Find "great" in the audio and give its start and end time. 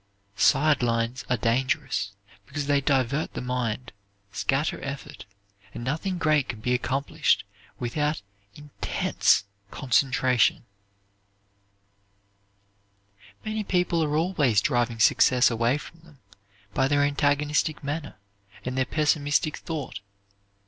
6.17-6.49